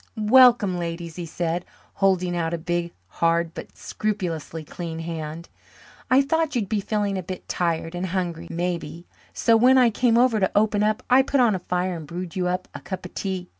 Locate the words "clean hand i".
4.63-6.23